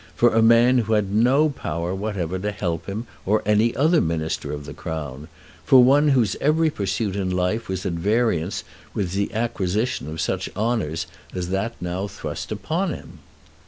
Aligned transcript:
For 0.15 0.33
a 0.33 0.41
man 0.41 0.79
who 0.79 0.93
had 0.93 1.13
no 1.13 1.49
power 1.49 1.93
whatever 1.93 2.39
to 2.39 2.49
help 2.51 2.87
him 2.87 3.05
or 3.23 3.43
any 3.45 3.75
other 3.75 4.01
Minister 4.01 4.51
of 4.51 4.65
the 4.65 4.73
Crown; 4.73 5.27
for 5.63 5.83
one 5.83 6.07
whose 6.07 6.35
every 6.41 6.71
pursuit 6.71 7.15
in 7.15 7.29
life 7.29 7.69
was 7.69 7.85
at 7.85 7.93
variance 7.93 8.63
with 8.95 9.11
the 9.11 9.31
acquisition 9.31 10.09
of 10.09 10.19
such 10.19 10.49
honours 10.55 11.05
as 11.35 11.49
that 11.49 11.75
now 11.79 12.07
thrust 12.07 12.51
upon 12.51 12.91
him! 12.95 13.19